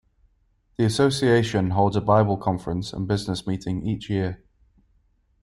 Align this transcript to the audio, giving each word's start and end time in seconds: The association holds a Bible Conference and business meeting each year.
The 0.77 0.83
association 0.85 1.69
holds 1.69 1.95
a 1.95 2.01
Bible 2.01 2.35
Conference 2.35 2.91
and 2.91 3.07
business 3.07 3.45
meeting 3.45 3.83
each 3.85 4.09
year. 4.09 4.43